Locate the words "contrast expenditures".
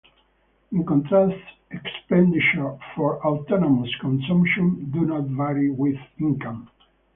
0.83-2.79